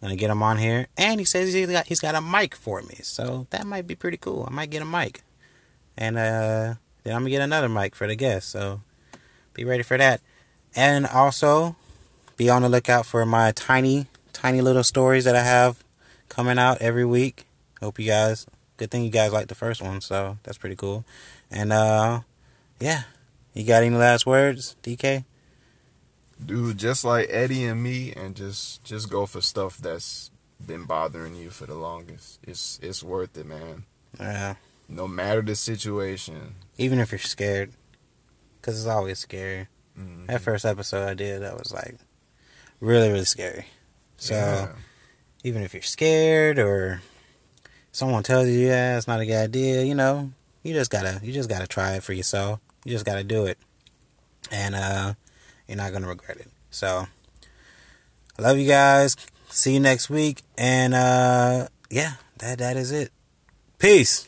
[0.01, 2.81] Gonna get him on here, and he says he's got he's got a mic for
[2.83, 4.45] me, so that might be pretty cool.
[4.47, 5.23] I might get a mic,
[5.97, 6.75] and uh,
[7.05, 8.49] then I'm gonna get another mic for the guest.
[8.49, 8.81] So
[9.53, 10.19] be ready for that,
[10.75, 11.77] and also
[12.35, 15.81] be on the lookout for my tiny, tiny little stories that I have
[16.27, 17.45] coming out every week.
[17.79, 18.45] Hope you guys,
[18.75, 21.05] good thing you guys liked the first one, so that's pretty cool.
[21.49, 22.21] And uh,
[22.81, 23.03] yeah,
[23.53, 25.23] you got any last words, DK?
[26.43, 30.31] Dude, just like Eddie and me, and just just go for stuff that's
[30.65, 32.39] been bothering you for the longest.
[32.43, 33.83] It's it's worth it, man.
[34.19, 34.55] Yeah,
[34.89, 36.55] No matter the situation.
[36.77, 37.71] Even if you're scared,
[38.61, 39.67] because it's always scary.
[39.97, 40.27] Mhm.
[40.27, 41.95] That first episode I did, that was like
[42.79, 43.67] really, really scary.
[44.17, 44.71] So Yeah.
[45.43, 47.01] even if you're scared or
[47.91, 50.29] someone tells you yeah it's not a good idea you know
[50.63, 53.57] you just gotta you just gotta try it for yourself you just gotta do it
[54.51, 55.13] and uh
[55.67, 57.07] you're not gonna regret it so
[58.37, 59.15] i love you guys
[59.49, 63.11] see you next week and uh yeah that that is it
[63.79, 64.27] peace